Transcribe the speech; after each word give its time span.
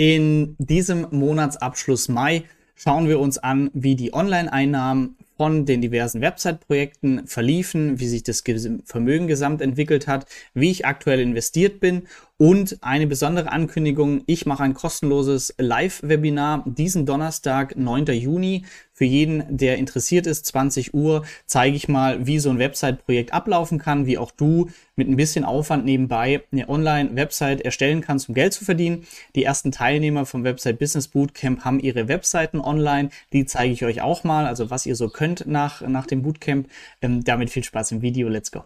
In 0.00 0.54
diesem 0.60 1.08
Monatsabschluss 1.10 2.08
Mai 2.08 2.44
schauen 2.76 3.08
wir 3.08 3.18
uns 3.18 3.36
an, 3.36 3.68
wie 3.74 3.96
die 3.96 4.14
Online-Einnahmen 4.14 5.16
von 5.36 5.66
den 5.66 5.80
diversen 5.80 6.20
Website-Projekten 6.20 7.26
verliefen, 7.26 7.98
wie 7.98 8.06
sich 8.06 8.22
das 8.22 8.44
Vermögen 8.84 9.26
gesamt 9.26 9.60
entwickelt 9.60 10.06
hat, 10.06 10.26
wie 10.54 10.70
ich 10.70 10.86
aktuell 10.86 11.18
investiert 11.18 11.80
bin 11.80 12.06
und 12.38 12.78
eine 12.82 13.08
besondere 13.08 13.50
Ankündigung, 13.50 14.22
ich 14.26 14.46
mache 14.46 14.62
ein 14.62 14.72
kostenloses 14.72 15.54
Live-Webinar 15.58 16.62
diesen 16.66 17.04
Donnerstag, 17.04 17.76
9. 17.76 18.06
Juni. 18.06 18.64
Für 18.92 19.04
jeden, 19.04 19.56
der 19.56 19.76
interessiert 19.76 20.26
ist, 20.28 20.46
20 20.46 20.94
Uhr, 20.94 21.24
zeige 21.46 21.74
ich 21.74 21.88
mal, 21.88 22.26
wie 22.28 22.38
so 22.38 22.50
ein 22.50 22.60
Website-Projekt 22.60 23.32
ablaufen 23.32 23.78
kann, 23.78 24.06
wie 24.06 24.18
auch 24.18 24.30
du 24.30 24.70
mit 24.94 25.08
ein 25.08 25.16
bisschen 25.16 25.44
Aufwand 25.44 25.84
nebenbei 25.84 26.42
eine 26.52 26.68
Online-Website 26.68 27.62
erstellen 27.62 28.02
kannst, 28.02 28.28
um 28.28 28.36
Geld 28.36 28.52
zu 28.52 28.64
verdienen. 28.64 29.04
Die 29.34 29.42
ersten 29.42 29.72
Teilnehmer 29.72 30.24
vom 30.24 30.44
Website 30.44 30.78
Business 30.78 31.08
Bootcamp 31.08 31.64
haben 31.64 31.80
ihre 31.80 32.06
Webseiten 32.06 32.60
online. 32.60 33.10
Die 33.32 33.46
zeige 33.46 33.72
ich 33.72 33.84
euch 33.84 34.00
auch 34.00 34.22
mal, 34.22 34.46
also 34.46 34.70
was 34.70 34.86
ihr 34.86 34.94
so 34.94 35.08
könnt 35.08 35.48
nach, 35.48 35.80
nach 35.82 36.06
dem 36.06 36.22
Bootcamp. 36.22 36.68
Ähm, 37.02 37.24
damit 37.24 37.50
viel 37.50 37.64
Spaß 37.64 37.90
im 37.92 38.02
Video. 38.02 38.28
Let's 38.28 38.52
go. 38.52 38.62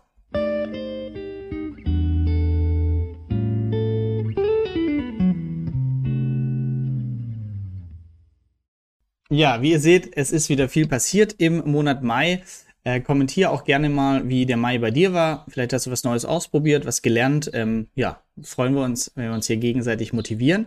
Ja, 9.34 9.62
wie 9.62 9.70
ihr 9.70 9.80
seht, 9.80 10.14
es 10.14 10.30
ist 10.30 10.50
wieder 10.50 10.68
viel 10.68 10.86
passiert 10.86 11.36
im 11.38 11.62
Monat 11.64 12.02
Mai. 12.02 12.42
Äh, 12.84 13.00
kommentier 13.00 13.50
auch 13.50 13.64
gerne 13.64 13.88
mal, 13.88 14.28
wie 14.28 14.44
der 14.44 14.58
Mai 14.58 14.76
bei 14.76 14.90
dir 14.90 15.14
war. 15.14 15.46
Vielleicht 15.48 15.72
hast 15.72 15.86
du 15.86 15.90
was 15.90 16.04
Neues 16.04 16.26
ausprobiert, 16.26 16.84
was 16.84 17.00
gelernt. 17.00 17.50
Ähm, 17.54 17.88
ja, 17.94 18.20
freuen 18.42 18.74
wir 18.74 18.82
uns, 18.82 19.10
wenn 19.14 19.28
wir 19.28 19.32
uns 19.32 19.46
hier 19.46 19.56
gegenseitig 19.56 20.12
motivieren. 20.12 20.66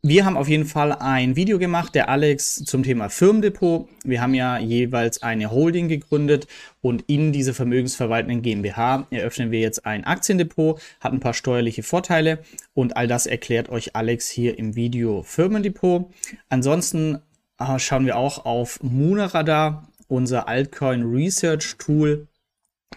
Wir 0.00 0.24
haben 0.24 0.36
auf 0.36 0.48
jeden 0.48 0.64
Fall 0.64 0.92
ein 0.92 1.34
Video 1.34 1.58
gemacht, 1.58 1.96
der 1.96 2.08
Alex 2.08 2.62
zum 2.64 2.84
Thema 2.84 3.08
Firmendepot. 3.08 3.88
Wir 4.04 4.20
haben 4.20 4.34
ja 4.34 4.60
jeweils 4.60 5.24
eine 5.24 5.50
Holding 5.50 5.88
gegründet 5.88 6.46
und 6.80 7.02
in 7.08 7.32
dieser 7.32 7.52
vermögensverwaltenden 7.52 8.42
GmbH 8.42 9.08
eröffnen 9.10 9.50
wir 9.50 9.58
jetzt 9.58 9.86
ein 9.86 10.04
Aktiendepot, 10.04 10.80
hat 11.00 11.12
ein 11.12 11.18
paar 11.18 11.34
steuerliche 11.34 11.82
Vorteile 11.82 12.44
und 12.74 12.96
all 12.96 13.08
das 13.08 13.26
erklärt 13.26 13.70
euch 13.70 13.96
Alex 13.96 14.28
hier 14.28 14.56
im 14.56 14.76
Video 14.76 15.24
Firmendepot. 15.24 16.12
Ansonsten 16.48 17.18
äh, 17.58 17.78
schauen 17.78 18.06
wir 18.06 18.16
auch 18.16 18.44
auf 18.44 18.82
Munaradar, 18.82 19.88
unser 20.08 20.48
Altcoin 20.48 21.02
Research 21.02 21.76
Tool. 21.78 22.28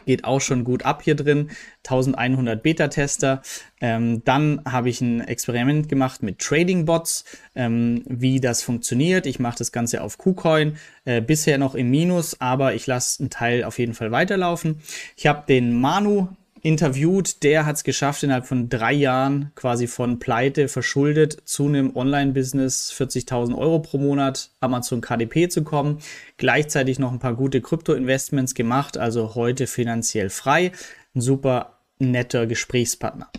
Geht 0.05 0.23
auch 0.23 0.39
schon 0.39 0.63
gut 0.63 0.83
ab 0.83 1.03
hier 1.03 1.15
drin. 1.15 1.51
1100 1.85 2.63
Beta-Tester. 2.63 3.41
Ähm, 3.81 4.23
dann 4.23 4.61
habe 4.65 4.89
ich 4.89 5.01
ein 5.01 5.21
Experiment 5.21 5.89
gemacht 5.89 6.23
mit 6.23 6.39
Trading 6.39 6.85
Bots, 6.85 7.25
ähm, 7.55 8.03
wie 8.07 8.39
das 8.39 8.63
funktioniert. 8.63 9.25
Ich 9.25 9.39
mache 9.39 9.57
das 9.57 9.71
Ganze 9.71 10.01
auf 10.01 10.17
KuCoin. 10.17 10.77
Äh, 11.05 11.21
bisher 11.21 11.57
noch 11.57 11.75
im 11.75 11.91
Minus, 11.91 12.39
aber 12.39 12.73
ich 12.73 12.87
lasse 12.87 13.21
einen 13.21 13.29
Teil 13.29 13.63
auf 13.63 13.77
jeden 13.79 13.93
Fall 13.93 14.11
weiterlaufen. 14.11 14.81
Ich 15.17 15.27
habe 15.27 15.45
den 15.47 15.79
Manu 15.79 16.29
interviewt, 16.61 17.43
der 17.43 17.65
hat 17.65 17.77
es 17.77 17.83
geschafft, 17.83 18.23
innerhalb 18.23 18.45
von 18.45 18.69
drei 18.69 18.93
Jahren 18.93 19.51
quasi 19.55 19.87
von 19.87 20.19
Pleite 20.19 20.67
verschuldet 20.67 21.37
zu 21.45 21.67
einem 21.67 21.95
Online-Business 21.95 22.93
40.000 22.97 23.57
Euro 23.57 23.79
pro 23.79 23.97
Monat 23.97 24.51
Amazon 24.59 25.01
KDP 25.01 25.49
zu 25.49 25.63
kommen. 25.63 25.99
Gleichzeitig 26.37 26.99
noch 26.99 27.11
ein 27.11 27.19
paar 27.19 27.35
gute 27.35 27.61
Krypto-Investments 27.61 28.55
gemacht, 28.55 28.97
also 28.97 29.35
heute 29.35 29.67
finanziell 29.67 30.29
frei. 30.29 30.71
Ein 31.15 31.21
super 31.21 31.79
netter 31.99 32.47
Gesprächspartner. 32.47 33.29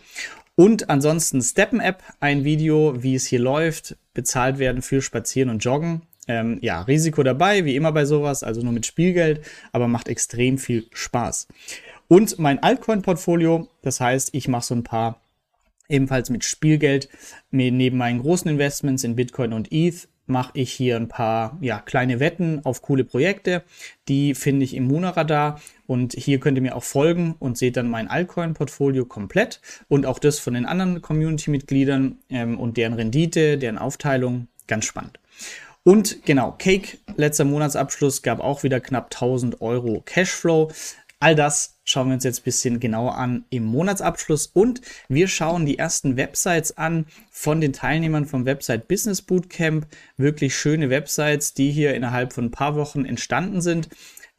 Und 0.54 0.90
ansonsten 0.90 1.40
Steppen 1.40 1.80
App, 1.80 2.02
ein 2.20 2.44
Video, 2.44 3.02
wie 3.02 3.14
es 3.14 3.26
hier 3.26 3.40
läuft, 3.40 3.96
bezahlt 4.14 4.58
werden 4.58 4.82
für 4.82 5.00
Spazieren 5.00 5.50
und 5.50 5.64
Joggen. 5.64 6.02
Ähm, 6.28 6.58
ja, 6.60 6.82
Risiko 6.82 7.22
dabei, 7.22 7.64
wie 7.64 7.74
immer 7.74 7.90
bei 7.90 8.04
sowas, 8.04 8.44
also 8.44 8.62
nur 8.62 8.72
mit 8.72 8.86
Spielgeld, 8.86 9.40
aber 9.72 9.88
macht 9.88 10.08
extrem 10.08 10.58
viel 10.58 10.86
Spaß. 10.92 11.48
Und 12.12 12.38
mein 12.38 12.62
Altcoin-Portfolio, 12.62 13.70
das 13.80 13.98
heißt, 13.98 14.34
ich 14.34 14.46
mache 14.46 14.66
so 14.66 14.74
ein 14.74 14.84
paar 14.84 15.22
ebenfalls 15.88 16.28
mit 16.28 16.44
Spielgeld. 16.44 17.08
Neben 17.50 17.96
meinen 17.96 18.20
großen 18.20 18.50
Investments 18.50 19.02
in 19.02 19.16
Bitcoin 19.16 19.54
und 19.54 19.72
ETH 19.72 20.08
mache 20.26 20.50
ich 20.52 20.70
hier 20.70 20.96
ein 20.96 21.08
paar 21.08 21.56
ja, 21.62 21.78
kleine 21.80 22.20
Wetten 22.20 22.60
auf 22.66 22.82
coole 22.82 23.04
Projekte. 23.04 23.62
Die 24.08 24.34
finde 24.34 24.64
ich 24.64 24.74
im 24.74 24.88
Monaradar 24.88 25.58
und 25.86 26.12
hier 26.12 26.38
könnt 26.38 26.58
ihr 26.58 26.62
mir 26.62 26.76
auch 26.76 26.84
folgen 26.84 27.34
und 27.38 27.56
seht 27.56 27.78
dann 27.78 27.88
mein 27.88 28.08
Altcoin-Portfolio 28.08 29.06
komplett 29.06 29.62
und 29.88 30.04
auch 30.04 30.18
das 30.18 30.38
von 30.38 30.52
den 30.52 30.66
anderen 30.66 31.00
Community-Mitgliedern 31.00 32.18
ähm, 32.28 32.60
und 32.60 32.76
deren 32.76 32.92
Rendite, 32.92 33.56
deren 33.56 33.78
Aufteilung. 33.78 34.48
Ganz 34.66 34.84
spannend. 34.84 35.18
Und 35.82 36.26
genau, 36.26 36.56
Cake, 36.58 36.98
letzter 37.16 37.46
Monatsabschluss, 37.46 38.20
gab 38.20 38.40
auch 38.40 38.64
wieder 38.64 38.80
knapp 38.80 39.06
1000 39.06 39.62
Euro 39.62 40.02
Cashflow. 40.04 40.70
All 41.18 41.36
das 41.36 41.78
schauen 41.92 42.08
wir 42.08 42.14
uns 42.14 42.24
jetzt 42.24 42.40
ein 42.40 42.44
bisschen 42.44 42.80
genauer 42.80 43.16
an 43.16 43.44
im 43.50 43.64
Monatsabschluss 43.64 44.46
und 44.46 44.80
wir 45.08 45.28
schauen 45.28 45.66
die 45.66 45.78
ersten 45.78 46.16
Websites 46.16 46.76
an 46.76 47.06
von 47.30 47.60
den 47.60 47.72
Teilnehmern 47.72 48.26
vom 48.26 48.46
Website 48.46 48.88
Business 48.88 49.22
Bootcamp. 49.22 49.86
Wirklich 50.16 50.56
schöne 50.56 50.90
Websites, 50.90 51.54
die 51.54 51.70
hier 51.70 51.94
innerhalb 51.94 52.32
von 52.32 52.46
ein 52.46 52.50
paar 52.50 52.74
Wochen 52.76 53.04
entstanden 53.04 53.60
sind. 53.60 53.88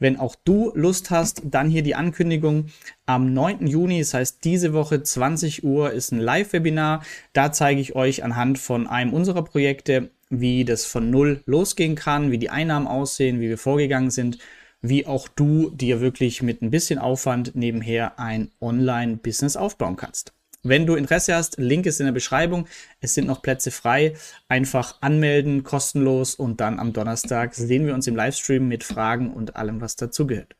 Wenn 0.00 0.18
auch 0.18 0.34
du 0.34 0.72
Lust 0.74 1.10
hast, 1.10 1.42
dann 1.44 1.70
hier 1.70 1.82
die 1.82 1.94
Ankündigung. 1.94 2.66
Am 3.06 3.32
9. 3.32 3.66
Juni, 3.68 4.00
das 4.00 4.12
heißt 4.12 4.44
diese 4.44 4.72
Woche 4.72 5.02
20 5.02 5.62
Uhr, 5.62 5.92
ist 5.92 6.10
ein 6.10 6.18
Live-Webinar. 6.18 7.04
Da 7.32 7.52
zeige 7.52 7.80
ich 7.80 7.94
euch 7.94 8.24
anhand 8.24 8.58
von 8.58 8.88
einem 8.88 9.14
unserer 9.14 9.44
Projekte, 9.44 10.10
wie 10.28 10.64
das 10.64 10.84
von 10.84 11.10
Null 11.10 11.42
losgehen 11.46 11.94
kann, 11.94 12.32
wie 12.32 12.38
die 12.38 12.50
Einnahmen 12.50 12.88
aussehen, 12.88 13.40
wie 13.40 13.48
wir 13.48 13.58
vorgegangen 13.58 14.10
sind 14.10 14.38
wie 14.84 15.06
auch 15.06 15.28
du 15.28 15.70
dir 15.70 16.02
wirklich 16.02 16.42
mit 16.42 16.60
ein 16.60 16.70
bisschen 16.70 16.98
Aufwand 16.98 17.56
nebenher 17.56 18.18
ein 18.18 18.50
Online-Business 18.60 19.56
aufbauen 19.56 19.96
kannst. 19.96 20.34
Wenn 20.62 20.84
du 20.84 20.94
Interesse 20.94 21.34
hast, 21.34 21.56
Link 21.56 21.86
ist 21.86 22.00
in 22.00 22.06
der 22.06 22.12
Beschreibung. 22.12 22.66
Es 23.00 23.14
sind 23.14 23.26
noch 23.26 23.40
Plätze 23.40 23.70
frei. 23.70 24.12
Einfach 24.46 25.00
anmelden, 25.00 25.62
kostenlos 25.62 26.34
und 26.34 26.60
dann 26.60 26.78
am 26.78 26.92
Donnerstag 26.92 27.54
sehen 27.54 27.86
wir 27.86 27.94
uns 27.94 28.06
im 28.06 28.14
Livestream 28.14 28.68
mit 28.68 28.84
Fragen 28.84 29.32
und 29.32 29.56
allem, 29.56 29.80
was 29.80 29.96
dazugehört. 29.96 30.54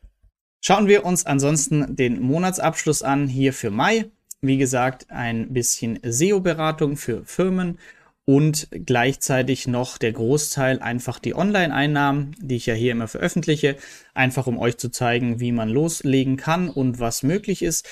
Schauen 0.59 0.87
wir 0.87 1.05
uns 1.05 1.27
ansonsten 1.27 1.95
den 1.95 2.19
Monatsabschluss 2.19 3.03
an 3.03 3.27
hier 3.27 3.53
für 3.53 3.69
Mai. 3.69 4.05
Wie 4.41 4.57
gesagt, 4.57 5.05
ein 5.09 5.53
bisschen 5.53 5.99
SEO-Beratung 6.01 6.97
für 6.97 7.23
Firmen 7.25 7.77
und 8.25 8.67
gleichzeitig 8.71 9.67
noch 9.67 9.99
der 9.99 10.11
Großteil 10.11 10.79
einfach 10.79 11.19
die 11.19 11.35
Online-Einnahmen, 11.35 12.35
die 12.39 12.55
ich 12.55 12.65
ja 12.65 12.73
hier 12.73 12.91
immer 12.91 13.07
veröffentliche, 13.07 13.75
einfach 14.15 14.47
um 14.47 14.57
euch 14.57 14.77
zu 14.77 14.89
zeigen, 14.89 15.39
wie 15.39 15.51
man 15.51 15.69
loslegen 15.69 16.35
kann 16.35 16.69
und 16.69 16.99
was 16.99 17.21
möglich 17.21 17.61
ist. 17.61 17.87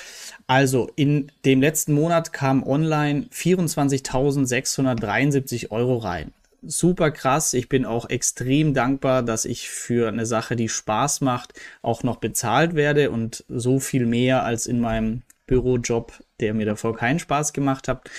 Also 0.48 0.90
in 0.96 1.32
dem 1.46 1.62
letzten 1.62 1.94
Monat 1.94 2.34
kam 2.34 2.64
online 2.64 3.28
24.673 3.32 5.70
Euro 5.70 5.98
rein. 5.98 6.34
Super 6.66 7.12
krass. 7.12 7.54
Ich 7.54 7.70
bin 7.70 7.86
auch 7.86 8.10
extrem 8.10 8.74
dankbar, 8.74 9.22
dass 9.22 9.46
ich 9.46 9.70
für 9.70 10.08
eine 10.08 10.26
Sache, 10.26 10.56
die 10.56 10.70
Spaß 10.70 11.22
macht, 11.22 11.54
auch 11.82 12.02
noch 12.04 12.18
bezahlt 12.18 12.74
werde 12.74 13.12
und 13.12 13.44
so 13.50 13.80
viel 13.80 14.08
mehr 14.08 14.46
als 14.46 14.66
in 14.66 14.80
meinem 14.80 15.24
Bürojob, 15.46 16.14
der 16.40 16.54
mir 16.54 16.66
davor 16.66 16.96
keinen 16.96 17.20
Spaß 17.20 17.52
gemacht 17.54 17.90
hat. 17.90 18.10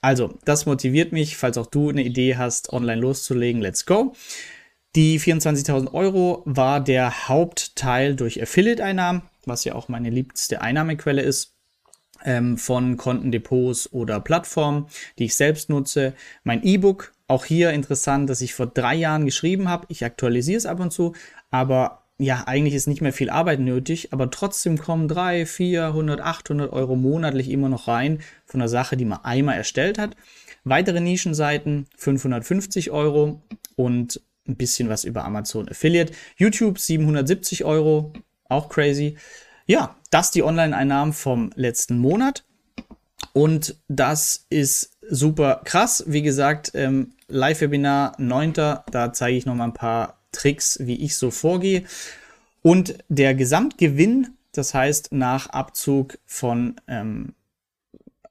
Also, 0.00 0.38
das 0.44 0.66
motiviert 0.66 1.12
mich, 1.12 1.36
falls 1.36 1.58
auch 1.58 1.66
du 1.66 1.90
eine 1.90 2.02
Idee 2.02 2.36
hast, 2.36 2.72
online 2.72 3.00
loszulegen, 3.00 3.60
let's 3.60 3.84
go. 3.84 4.14
Die 4.94 5.20
24.000 5.20 5.92
Euro 5.92 6.42
war 6.44 6.80
der 6.80 7.28
Hauptteil 7.28 8.14
durch 8.14 8.40
Affiliate-Einnahmen, 8.40 9.22
was 9.44 9.64
ja 9.64 9.74
auch 9.74 9.88
meine 9.88 10.10
liebste 10.10 10.62
Einnahmequelle 10.62 11.22
ist, 11.22 11.54
ähm, 12.24 12.56
von 12.58 12.96
Kontendepots 12.96 13.92
oder 13.92 14.20
Plattformen, 14.20 14.86
die 15.18 15.26
ich 15.26 15.36
selbst 15.36 15.68
nutze. 15.68 16.14
Mein 16.42 16.62
E-Book, 16.62 17.12
auch 17.26 17.44
hier 17.44 17.70
interessant, 17.70 18.30
dass 18.30 18.40
ich 18.40 18.54
vor 18.54 18.66
drei 18.66 18.94
Jahren 18.94 19.24
geschrieben 19.24 19.68
habe. 19.68 19.86
Ich 19.88 20.04
aktualisiere 20.04 20.58
es 20.58 20.66
ab 20.66 20.80
und 20.80 20.92
zu, 20.92 21.14
aber 21.50 22.07
ja, 22.18 22.44
eigentlich 22.46 22.74
ist 22.74 22.88
nicht 22.88 23.00
mehr 23.00 23.12
viel 23.12 23.30
Arbeit 23.30 23.60
nötig, 23.60 24.12
aber 24.12 24.30
trotzdem 24.30 24.76
kommen 24.76 25.06
3, 25.06 25.46
400, 25.46 26.20
800 26.20 26.72
Euro 26.72 26.96
monatlich 26.96 27.48
immer 27.48 27.68
noch 27.68 27.86
rein 27.86 28.20
von 28.44 28.58
der 28.58 28.68
Sache, 28.68 28.96
die 28.96 29.04
man 29.04 29.24
einmal 29.24 29.56
erstellt 29.56 29.98
hat. 29.98 30.16
Weitere 30.64 31.00
Nischenseiten 31.00 31.86
550 31.96 32.90
Euro 32.90 33.40
und 33.76 34.20
ein 34.48 34.56
bisschen 34.56 34.88
was 34.88 35.04
über 35.04 35.24
Amazon 35.24 35.68
Affiliate. 35.68 36.12
YouTube 36.36 36.78
770 36.80 37.64
Euro, 37.64 38.12
auch 38.48 38.68
crazy. 38.68 39.16
Ja, 39.66 39.96
das 40.10 40.32
die 40.32 40.42
Online-Einnahmen 40.42 41.12
vom 41.12 41.50
letzten 41.54 41.98
Monat. 41.98 42.44
Und 43.32 43.76
das 43.86 44.46
ist 44.50 44.98
super 45.08 45.60
krass. 45.64 46.02
Wie 46.08 46.22
gesagt, 46.22 46.72
ähm, 46.74 47.12
Live-Webinar 47.28 48.14
9. 48.18 48.54
Da 48.54 49.12
zeige 49.12 49.36
ich 49.36 49.46
noch 49.46 49.54
mal 49.54 49.64
ein 49.64 49.74
paar 49.74 50.17
Tricks, 50.32 50.78
wie 50.82 51.04
ich 51.04 51.16
so 51.16 51.30
vorgehe. 51.30 51.84
Und 52.62 52.98
der 53.08 53.34
Gesamtgewinn, 53.34 54.36
das 54.52 54.74
heißt 54.74 55.12
nach 55.12 55.48
Abzug 55.48 56.18
von 56.26 56.76
ähm, 56.88 57.34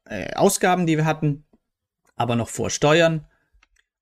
äh, 0.05 0.33
Ausgaben, 0.35 0.85
die 0.85 0.97
wir 0.97 1.05
hatten, 1.05 1.43
aber 2.15 2.35
noch 2.35 2.49
vor 2.49 2.69
Steuern 2.69 3.25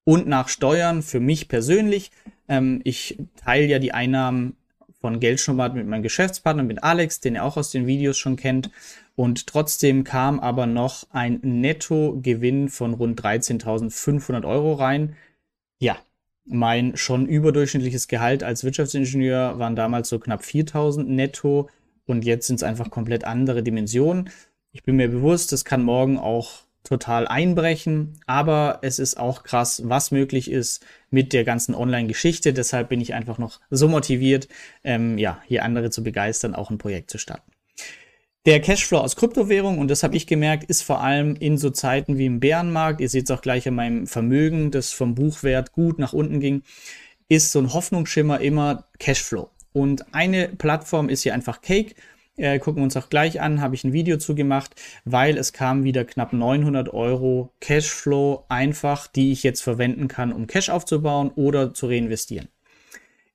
und 0.03 0.27
nach 0.27 0.47
Steuern 0.49 1.01
für 1.01 1.19
mich 1.19 1.47
persönlich. 1.47 2.11
Ähm, 2.47 2.81
ich 2.83 3.17
teile 3.43 3.65
ja 3.65 3.79
die 3.79 3.93
Einnahmen 3.93 4.55
von 5.01 5.19
Geldschnurrbart 5.19 5.75
mit 5.75 5.85
meinem 5.87 6.03
Geschäftspartner, 6.03 6.63
mit 6.63 6.83
Alex, 6.83 7.19
den 7.19 7.35
ihr 7.35 7.43
auch 7.43 7.57
aus 7.57 7.69
den 7.69 7.85
Videos 7.85 8.17
schon 8.17 8.37
kennt. 8.37 8.71
Und 9.15 9.47
trotzdem 9.47 10.03
kam 10.03 10.39
aber 10.39 10.65
noch 10.65 11.07
ein 11.11 11.39
Nettogewinn 11.43 12.69
von 12.69 12.93
rund 12.93 13.21
13.500 13.21 14.45
Euro 14.47 14.73
rein. 14.73 15.15
Ja, 15.77 15.97
mein 16.45 16.95
schon 16.95 17.25
überdurchschnittliches 17.25 18.07
Gehalt 18.07 18.43
als 18.43 18.63
Wirtschaftsingenieur 18.63 19.57
waren 19.59 19.75
damals 19.75 20.09
so 20.09 20.19
knapp 20.19 20.41
4.000 20.41 21.03
netto 21.03 21.69
und 22.05 22.23
jetzt 22.23 22.47
sind 22.47 22.57
es 22.57 22.63
einfach 22.63 22.91
komplett 22.91 23.25
andere 23.25 23.63
Dimensionen. 23.63 24.29
Ich 24.71 24.83
bin 24.83 24.95
mir 24.95 25.09
bewusst, 25.09 25.53
es 25.53 25.65
kann 25.65 25.83
morgen 25.83 26.17
auch 26.17 26.65
total 26.83 27.27
einbrechen, 27.27 28.19
aber 28.27 28.79
es 28.83 28.99
ist 28.99 29.17
auch 29.17 29.43
krass, 29.43 29.81
was 29.85 30.11
möglich 30.11 30.51
ist 30.51 30.85
mit 31.09 31.33
der 31.33 31.43
ganzen 31.43 31.73
Online-Geschichte. 31.73 32.53
Deshalb 32.53 32.89
bin 32.89 33.01
ich 33.01 33.13
einfach 33.13 33.39
noch 33.39 33.59
so 33.71 33.87
motiviert, 33.87 34.47
ähm, 34.83 35.17
ja, 35.17 35.41
hier 35.47 35.63
andere 35.63 35.89
zu 35.89 36.03
begeistern, 36.03 36.53
auch 36.53 36.69
ein 36.69 36.77
Projekt 36.77 37.09
zu 37.09 37.17
starten. 37.17 37.54
Der 38.45 38.61
Cashflow 38.61 38.99
aus 38.99 39.15
Kryptowährung, 39.15 39.79
und 39.79 39.89
das 39.89 40.03
habe 40.03 40.15
ich 40.15 40.27
gemerkt, 40.27 40.65
ist 40.65 40.83
vor 40.83 41.01
allem 41.01 41.35
in 41.35 41.57
so 41.57 41.71
Zeiten 41.71 42.19
wie 42.19 42.27
im 42.27 42.39
Bärenmarkt, 42.39 43.01
ihr 43.01 43.09
seht 43.09 43.23
es 43.23 43.31
auch 43.31 43.41
gleich 43.41 43.67
an 43.67 43.73
meinem 43.73 44.05
Vermögen, 44.05 44.69
das 44.69 44.93
vom 44.93 45.15
Buchwert 45.15 45.71
gut 45.71 45.97
nach 45.97 46.13
unten 46.13 46.39
ging, 46.39 46.61
ist 47.27 47.51
so 47.51 47.57
ein 47.57 47.73
Hoffnungsschimmer 47.73 48.39
immer 48.41 48.85
Cashflow. 48.99 49.49
Und 49.73 50.13
eine 50.13 50.49
Plattform 50.49 51.09
ist 51.09 51.23
hier 51.23 51.33
einfach 51.33 51.61
Cake. 51.61 51.95
Äh, 52.37 52.59
gucken 52.59 52.81
wir 52.81 52.83
uns 52.83 52.95
auch 52.97 53.09
gleich 53.09 53.41
an, 53.41 53.61
habe 53.61 53.73
ich 53.73 53.83
ein 53.83 53.93
Video 53.93 54.17
zu 54.17 54.35
gemacht, 54.35 54.79
weil 55.05 55.39
es 55.39 55.51
kam 55.51 55.83
wieder 55.83 56.05
knapp 56.05 56.31
900 56.31 56.93
Euro 56.93 57.51
Cashflow 57.61 58.45
einfach, 58.47 59.07
die 59.07 59.31
ich 59.31 59.41
jetzt 59.41 59.61
verwenden 59.61 60.07
kann, 60.07 60.31
um 60.31 60.45
Cash 60.45 60.69
aufzubauen 60.69 61.31
oder 61.35 61.73
zu 61.73 61.87
reinvestieren. 61.87 62.49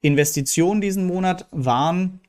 Investitionen 0.03 0.81
diesen 0.81 1.07
Monat 1.07 1.47
waren 1.51 2.21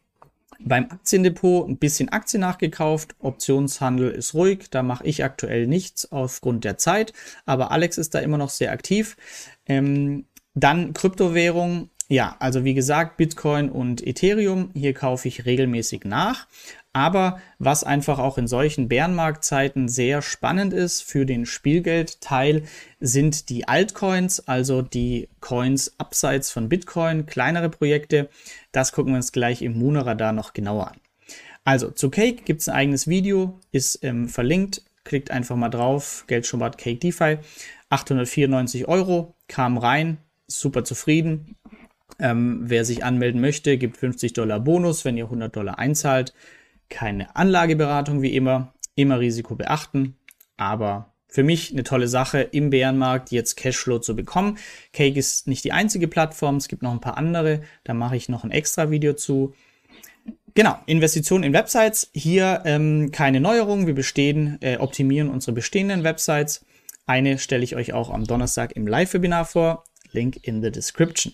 beim 0.66 0.86
Aktiendepot 0.90 1.68
ein 1.68 1.78
bisschen 1.78 2.10
Aktien 2.10 2.42
nachgekauft. 2.42 3.16
Optionshandel 3.20 4.12
ist 4.12 4.34
ruhig. 4.34 4.70
Da 4.70 4.84
mache 4.84 5.06
ich 5.06 5.24
aktuell 5.24 5.68
nichts 5.68 6.12
aufgrund 6.12 6.64
der 6.64 6.78
Zeit. 6.78 7.14
Aber 7.46 7.72
Alex 7.72 7.98
ist 7.98 8.14
da 8.16 8.20
immer 8.20 8.38
noch 8.38 8.50
sehr 8.50 8.72
aktiv. 8.72 9.18
Ähm, 9.66 10.26
dann 10.54 10.94
Kryptowährung. 10.94 11.90
Ja, 12.08 12.36
also 12.40 12.66
wie 12.66 12.74
gesagt, 12.74 13.18
Bitcoin 13.18 13.70
und 13.70 14.06
Ethereum. 14.06 14.72
Hier 14.74 14.94
kaufe 14.94 15.28
ich 15.28 15.46
regelmäßig 15.46 16.04
nach. 16.04 16.48
Aber 16.94 17.42
was 17.58 17.86
einfach 17.86 18.20
auch 18.20 18.38
in 18.38 18.48
solchen 18.48 18.90
Bärenmarktzeiten 18.90 19.88
sehr 19.88 20.22
spannend 20.22 20.74
ist 20.74 21.02
für 21.02 21.26
den 21.26 21.46
Spielgeldteil, 21.46 22.64
sind 23.00 23.50
die 23.50 23.68
Altcoins, 23.68 24.46
also 24.48 24.82
die 24.82 25.30
Coins 25.40 25.94
abseits 25.98 26.52
von 26.52 26.68
Bitcoin, 26.68 27.26
kleinere 27.26 27.70
Projekte. 27.70 28.30
Das 28.74 28.92
gucken 28.92 29.14
wir 29.14 29.18
uns 29.18 29.32
gleich 29.32 29.62
im 29.62 29.80
Moonradar 29.80 30.34
noch 30.34 30.52
genauer 30.52 30.90
an. 30.90 30.98
Also 31.64 31.92
zu 31.92 32.10
Cake 32.10 32.44
gibt 32.44 32.62
es 32.62 32.68
ein 32.68 32.76
eigenes 32.76 33.08
Video, 33.08 33.60
ist 33.72 34.04
ähm, 34.04 34.28
verlinkt. 34.28 34.84
Klickt 35.04 35.32
einfach 35.32 35.56
mal 35.56 35.70
drauf. 35.70 36.26
Geldschubert 36.28 36.78
Cake 36.78 37.00
DeFi. 37.00 37.38
894 37.90 38.88
Euro 38.88 39.34
kam 39.48 39.78
rein. 39.78 40.18
Super 40.48 40.84
zufrieden. 40.84 41.56
Ähm, 42.20 42.60
wer 42.64 42.86
sich 42.86 43.04
anmelden 43.04 43.42
möchte, 43.42 43.78
gibt 43.78 43.98
50 43.98 44.34
Dollar 44.34 44.60
Bonus, 44.60 45.06
wenn 45.06 45.18
ihr 45.18 45.24
100 45.26 45.56
Dollar 45.56 45.80
einzahlt 45.80 46.34
keine 46.92 47.36
Anlageberatung 47.36 48.22
wie 48.22 48.36
immer, 48.36 48.74
immer 48.94 49.20
Risiko 49.20 49.56
beachten, 49.56 50.16
aber 50.58 51.12
für 51.28 51.44
mich 51.44 51.72
eine 51.72 51.84
tolle 51.84 52.08
Sache 52.08 52.42
im 52.42 52.70
Bärenmarkt 52.70 53.32
jetzt 53.32 53.56
Cashflow 53.56 54.00
zu 54.00 54.16
bekommen. 54.16 54.58
Cake 54.92 55.18
ist 55.18 55.48
nicht 55.48 55.64
die 55.64 55.72
einzige 55.72 56.08
Plattform, 56.08 56.58
es 56.58 56.68
gibt 56.68 56.84
noch 56.84 56.92
ein 56.92 57.00
paar 57.00 57.18
andere, 57.18 57.62
da 57.86 57.94
mache 57.94 58.18
ich 58.18 58.30
noch 58.30 58.44
ein 58.44 58.52
extra 58.52 58.92
Video 58.92 59.14
zu. 59.14 59.54
Genau, 60.54 60.78
Investitionen 60.86 61.46
in 61.46 61.54
Websites. 61.54 62.12
Hier 62.14 62.62
ähm, 62.66 63.12
keine 63.12 63.40
Neuerungen. 63.40 63.88
Wir 63.88 63.96
bestehen, 63.96 64.58
äh, 64.62 64.78
optimieren 64.78 65.30
unsere 65.30 65.54
bestehenden 65.54 66.04
Websites. 66.04 66.66
Eine 67.06 67.40
stelle 67.40 67.64
ich 67.64 67.78
euch 67.78 67.94
auch 67.94 68.10
am 68.10 68.26
Donnerstag 68.26 68.76
im 68.76 68.86
Live-Webinar 68.86 69.46
vor. 69.46 69.86
Link 70.14 70.40
in 70.44 70.62
the 70.62 70.72
description. 70.72 71.34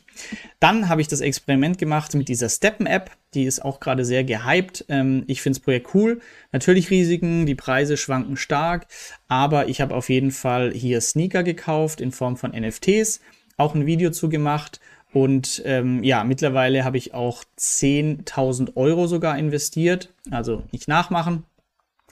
Dann 0.60 0.90
habe 0.90 1.02
ich 1.02 1.08
das 1.08 1.22
Experiment 1.22 1.78
gemacht 1.78 2.14
mit 2.16 2.28
dieser 2.28 2.50
Steppen-App. 2.50 3.12
Die 3.34 3.44
ist 3.44 3.64
auch 3.64 3.80
gerade 3.80 4.06
sehr 4.06 4.24
gehypt. 4.24 4.86
Ähm, 4.90 5.24
ich 5.28 5.42
finde 5.42 5.60
das 5.60 5.64
Projekt 5.64 5.94
cool. 5.94 6.20
Natürlich 6.52 6.90
Risiken, 6.90 7.46
die 7.46 7.56
Preise 7.56 7.98
schwanken 7.98 8.38
stark, 8.38 8.88
aber 9.28 9.68
ich 9.68 9.82
habe 9.82 9.96
auf 9.96 10.10
jeden 10.10 10.32
Fall 10.32 10.72
hier 10.74 11.02
Sneaker 11.02 11.44
gekauft 11.44 12.02
in 12.02 12.12
Form 12.12 12.38
von 12.38 12.52
NFTs. 12.52 13.22
Auch 13.58 13.76
ein 13.76 13.86
Video 13.86 14.12
zu 14.12 14.30
gemacht. 14.30 14.80
Und 15.14 15.62
ähm, 15.66 16.04
ja, 16.04 16.24
mittlerweile 16.24 16.84
habe 16.84 16.98
ich 16.98 17.14
auch 17.14 17.44
10.000 17.58 18.76
Euro 18.76 19.08
sogar 19.08 19.38
investiert. 19.38 20.14
Also 20.32 20.64
nicht 20.72 20.88
nachmachen. 20.88 21.44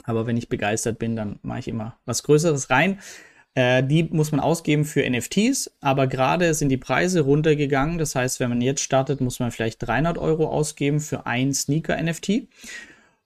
Aber 0.04 0.28
wenn 0.28 0.38
ich 0.38 0.50
begeistert 0.50 1.00
bin, 1.00 1.16
dann 1.16 1.40
mache 1.42 1.60
ich 1.60 1.68
immer 1.68 1.98
was 2.06 2.24
Größeres 2.24 2.70
rein. 2.70 3.00
Äh, 3.56 3.84
die 3.84 4.04
muss 4.04 4.32
man 4.32 4.42
ausgeben 4.42 4.86
für 4.86 5.10
NFTs, 5.10 5.72
aber 5.82 6.08
gerade 6.08 6.54
sind 6.54 6.70
die 6.70 6.78
Preise 6.78 7.22
runtergegangen. 7.22 7.98
Das 7.98 8.14
heißt, 8.14 8.40
wenn 8.40 8.50
man 8.50 8.62
jetzt 8.62 8.82
startet, 8.82 9.22
muss 9.22 9.40
man 9.40 9.52
vielleicht 9.52 9.86
300 9.86 10.18
Euro 10.18 10.48
ausgeben 10.48 11.00
für 11.00 11.26
ein 11.26 11.54
Sneaker-NFT. 11.54 12.48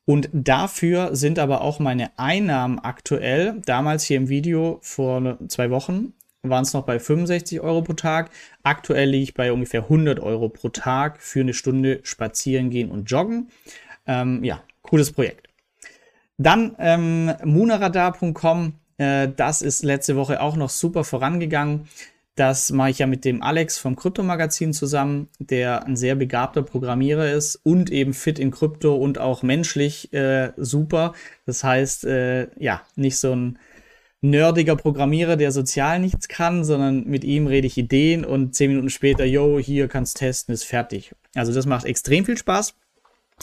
Und 0.06 0.30
dafür 0.32 1.16
sind 1.16 1.38
aber 1.38 1.62
auch 1.62 1.80
meine 1.80 2.18
Einnahmen 2.18 2.80
aktuell, 2.80 3.62
damals 3.66 4.04
hier 4.06 4.18
im 4.18 4.30
Video 4.30 4.80
vor 4.82 5.38
zwei 5.50 5.70
Wochen, 5.70 6.14
waren 6.42 6.64
es 6.64 6.74
noch 6.74 6.84
bei 6.84 7.00
65 7.00 7.60
Euro 7.62 7.82
pro 7.82 7.94
Tag. 7.94 8.32
Aktuell 8.64 9.10
liege 9.10 9.24
ich 9.24 9.34
bei 9.34 9.52
ungefähr 9.52 9.84
100 9.84 10.20
Euro 10.20 10.50
pro 10.50 10.70
Tag 10.70 11.22
für 11.22 11.42
eine 11.42 11.54
Stunde 11.54 12.00
spazieren 12.04 12.70
gehen 12.70 12.90
und 12.90 13.12
joggen. 13.12 13.50
Ähm, 14.08 14.44
ja, 14.44 14.64
cooles 14.82 15.12
Projekt. 15.12 15.48
Dann 16.38 16.76
ähm, 16.80 17.34
munaradar.com 17.44 18.79
äh, 19.00 19.30
das 19.36 19.64
ist 19.64 19.84
letzte 19.84 20.16
Woche 20.16 20.42
auch 20.42 20.56
noch 20.56 20.70
super 20.70 21.04
vorangegangen. 21.04 21.88
Das 22.36 22.72
mache 22.72 22.92
ich 22.92 23.00
ja 23.00 23.08
mit 23.08 23.26
dem 23.26 23.42
Alex 23.42 23.78
vom 23.78 23.96
Krypto-Magazin 23.96 24.72
zusammen, 24.72 25.28
der 25.40 25.86
ein 25.86 25.98
sehr 25.98 26.16
begabter 26.16 26.62
Programmierer 26.62 27.32
ist 27.32 27.56
und 27.64 27.90
eben 27.92 28.14
fit 28.14 28.40
in 28.40 28.52
Krypto 28.52 28.96
und 28.96 29.18
auch 29.18 29.44
menschlich 29.44 30.14
äh, 30.14 30.52
super. 30.56 31.14
Das 31.46 31.64
heißt, 31.64 32.06
äh, 32.06 32.48
ja, 32.58 32.82
nicht 32.96 33.18
so 33.18 33.36
ein 33.36 33.60
nerdiger 34.22 34.76
Programmierer, 34.76 35.38
der 35.38 35.52
sozial 35.52 36.00
nichts 36.00 36.28
kann, 36.28 36.64
sondern 36.64 37.06
mit 37.06 37.24
ihm 37.24 37.48
rede 37.48 37.68
ich 37.68 37.78
Ideen 37.78 38.24
und 38.24 38.56
zehn 38.56 38.70
Minuten 38.70 38.90
später, 38.90 39.26
yo, 39.26 39.60
hier 39.60 39.88
kannst 39.88 40.18
testen, 40.18 40.54
ist 40.54 40.66
fertig. 40.66 41.14
Also 41.36 41.54
das 41.54 41.66
macht 41.66 41.86
extrem 41.86 42.26
viel 42.26 42.38
Spaß. 42.38 42.76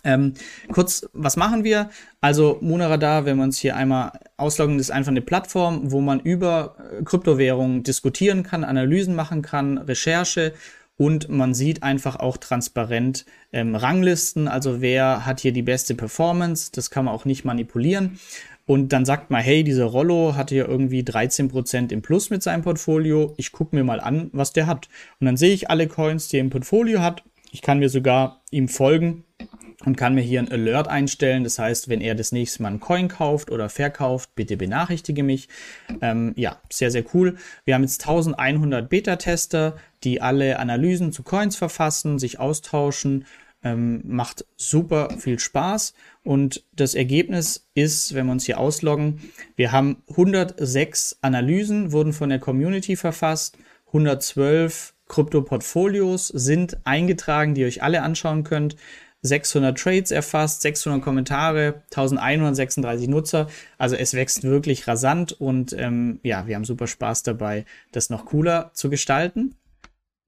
Ähm, 0.04 0.34
kurz, 0.72 1.08
was 1.12 1.36
machen 1.36 1.64
wir? 1.64 1.90
Also 2.20 2.58
Monaradar, 2.60 3.24
wenn 3.24 3.36
wir 3.36 3.44
uns 3.44 3.58
hier 3.58 3.76
einmal 3.76 4.12
ausloggen, 4.36 4.78
ist 4.78 4.90
einfach 4.90 5.10
eine 5.10 5.22
Plattform, 5.22 5.90
wo 5.90 6.00
man 6.00 6.20
über 6.20 6.76
äh, 6.78 7.02
Kryptowährungen 7.02 7.82
diskutieren 7.82 8.42
kann, 8.42 8.64
Analysen 8.64 9.14
machen 9.14 9.42
kann, 9.42 9.78
Recherche 9.78 10.52
und 10.96 11.28
man 11.28 11.52
sieht 11.54 11.82
einfach 11.82 12.16
auch 12.16 12.38
transparent 12.38 13.26
ähm, 13.52 13.74
Ranglisten, 13.74 14.48
also 14.48 14.80
wer 14.80 15.26
hat 15.26 15.40
hier 15.40 15.52
die 15.52 15.62
beste 15.62 15.94
Performance, 15.94 16.70
das 16.72 16.90
kann 16.90 17.04
man 17.04 17.14
auch 17.14 17.24
nicht 17.24 17.44
manipulieren. 17.44 18.18
Und 18.64 18.92
dann 18.92 19.04
sagt 19.04 19.30
man, 19.30 19.42
hey, 19.42 19.62
dieser 19.62 19.84
Rollo 19.84 20.34
hat 20.34 20.50
hier 20.50 20.66
irgendwie 20.66 21.02
13% 21.02 21.92
im 21.92 22.02
Plus 22.02 22.30
mit 22.30 22.42
seinem 22.42 22.62
Portfolio. 22.62 23.32
Ich 23.36 23.52
gucke 23.52 23.76
mir 23.76 23.84
mal 23.84 24.00
an, 24.00 24.28
was 24.32 24.52
der 24.52 24.66
hat. 24.66 24.88
Und 25.20 25.26
dann 25.26 25.36
sehe 25.36 25.54
ich 25.54 25.70
alle 25.70 25.86
Coins, 25.86 26.28
die 26.28 26.38
er 26.38 26.40
im 26.40 26.50
Portfolio 26.50 27.00
hat. 27.00 27.22
Ich 27.52 27.62
kann 27.62 27.78
mir 27.78 27.88
sogar 27.88 28.42
ihm 28.50 28.66
folgen 28.66 29.22
und 29.86 29.96
kann 29.96 30.14
mir 30.14 30.20
hier 30.20 30.40
ein 30.40 30.50
Alert 30.50 30.88
einstellen. 30.88 31.44
Das 31.44 31.58
heißt, 31.58 31.88
wenn 31.88 32.02
er 32.02 32.14
das 32.14 32.32
nächste 32.32 32.62
Mal 32.62 32.68
einen 32.70 32.80
Coin 32.80 33.08
kauft 33.08 33.50
oder 33.50 33.70
verkauft, 33.70 34.34
bitte 34.34 34.56
benachrichtige 34.56 35.22
mich. 35.22 35.48
Ähm, 36.02 36.34
ja, 36.36 36.60
sehr, 36.68 36.90
sehr 36.90 37.04
cool. 37.14 37.36
Wir 37.64 37.74
haben 37.74 37.82
jetzt 37.82 38.02
1100 38.02 38.90
Beta-Tester, 38.90 39.76
die 40.02 40.20
alle 40.20 40.58
Analysen 40.58 41.12
zu 41.12 41.22
Coins 41.22 41.56
verfassen, 41.56 42.18
sich 42.18 42.38
austauschen. 42.38 43.24
Ähm, 43.62 44.02
macht 44.04 44.44
super 44.56 45.16
viel 45.18 45.38
Spaß. 45.38 45.94
Und 46.24 46.64
das 46.74 46.94
Ergebnis 46.94 47.68
ist, 47.74 48.14
wenn 48.14 48.26
wir 48.26 48.32
uns 48.32 48.44
hier 48.44 48.58
ausloggen, 48.58 49.20
wir 49.54 49.70
haben 49.70 50.02
106 50.10 51.18
Analysen, 51.22 51.92
wurden 51.92 52.12
von 52.12 52.28
der 52.28 52.40
Community 52.40 52.96
verfasst, 52.96 53.56
112 53.86 54.94
Krypto-Portfolios 55.08 56.28
sind 56.28 56.78
eingetragen, 56.84 57.54
die 57.54 57.60
ihr 57.60 57.68
euch 57.68 57.82
alle 57.84 58.02
anschauen 58.02 58.42
könnt. 58.42 58.76
600 59.26 59.78
Trades 59.78 60.10
erfasst, 60.10 60.62
600 60.62 61.02
Kommentare, 61.02 61.82
1136 61.90 63.08
Nutzer. 63.08 63.48
Also 63.78 63.96
es 63.96 64.14
wächst 64.14 64.44
wirklich 64.44 64.88
rasant 64.88 65.32
und 65.32 65.74
ähm, 65.78 66.20
ja, 66.22 66.46
wir 66.46 66.56
haben 66.56 66.64
super 66.64 66.86
Spaß 66.86 67.22
dabei, 67.22 67.64
das 67.92 68.10
noch 68.10 68.24
cooler 68.26 68.70
zu 68.74 68.90
gestalten. 68.90 69.54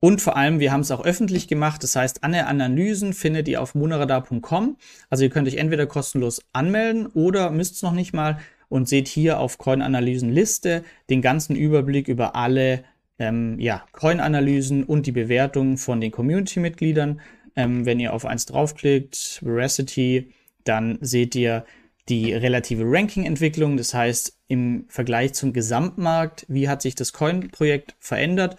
Und 0.00 0.22
vor 0.22 0.36
allem, 0.36 0.60
wir 0.60 0.70
haben 0.70 0.82
es 0.82 0.90
auch 0.90 1.04
öffentlich 1.04 1.48
gemacht. 1.48 1.82
Das 1.82 1.96
heißt, 1.96 2.22
alle 2.22 2.46
Analysen 2.46 3.12
findet 3.12 3.48
ihr 3.48 3.60
auf 3.60 3.74
monaradar.com. 3.74 4.76
Also 5.10 5.24
ihr 5.24 5.30
könnt 5.30 5.48
euch 5.48 5.56
entweder 5.56 5.86
kostenlos 5.86 6.42
anmelden 6.52 7.06
oder 7.06 7.50
müsst 7.50 7.76
es 7.76 7.82
noch 7.82 7.92
nicht 7.92 8.12
mal 8.12 8.38
und 8.68 8.88
seht 8.88 9.08
hier 9.08 9.40
auf 9.40 9.58
Coin-Analysen-Liste 9.58 10.84
den 11.10 11.22
ganzen 11.22 11.56
Überblick 11.56 12.06
über 12.06 12.36
alle 12.36 12.84
ähm, 13.18 13.58
ja, 13.58 13.84
Coin-Analysen 13.92 14.84
und 14.84 15.06
die 15.06 15.12
Bewertung 15.12 15.76
von 15.76 16.00
den 16.00 16.12
Community-Mitgliedern. 16.12 17.20
Ähm, 17.58 17.84
wenn 17.86 17.98
ihr 17.98 18.14
auf 18.14 18.24
eins 18.24 18.46
draufklickt, 18.46 19.40
Veracity, 19.42 20.32
dann 20.62 20.96
seht 21.00 21.34
ihr 21.34 21.64
die 22.08 22.32
relative 22.32 22.84
Ranking-Entwicklung, 22.86 23.76
das 23.76 23.92
heißt 23.92 24.38
im 24.46 24.84
Vergleich 24.88 25.34
zum 25.34 25.52
Gesamtmarkt, 25.52 26.46
wie 26.48 26.68
hat 26.68 26.82
sich 26.82 26.94
das 26.94 27.12
Coin-Projekt 27.12 27.96
verändert. 27.98 28.56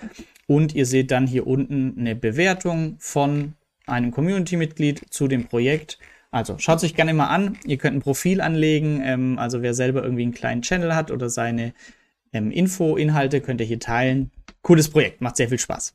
Und 0.48 0.76
ihr 0.76 0.86
seht 0.86 1.12
dann 1.12 1.28
hier 1.28 1.48
unten 1.48 1.96
eine 1.98 2.14
Bewertung 2.14 2.98
von 3.00 3.54
einem 3.88 4.12
Community-Mitglied 4.12 5.06
zu 5.10 5.30
dem 5.30 5.46
Projekt. 5.48 5.98
Also 6.30 6.58
schaut 6.58 6.82
sich 6.82 6.94
gerne 6.94 7.14
mal 7.14 7.28
an. 7.28 7.58
Ihr 7.66 7.78
könnt 7.78 7.96
ein 7.96 8.02
Profil 8.02 8.42
anlegen. 8.42 9.02
Ähm, 9.02 9.40
also 9.40 9.62
wer 9.62 9.74
selber 9.74 10.04
irgendwie 10.04 10.24
einen 10.24 10.34
kleinen 10.34 10.62
Channel 10.62 10.94
hat 10.94 11.10
oder 11.10 11.30
seine 11.30 11.74
ähm, 12.34 12.52
Info-Inhalte 12.52 13.40
könnt 13.40 13.62
ihr 13.62 13.68
hier 13.68 13.80
teilen. 13.80 14.32
Cooles 14.62 14.90
Projekt, 14.90 15.22
macht 15.22 15.38
sehr 15.38 15.48
viel 15.48 15.58
Spaß. 15.58 15.94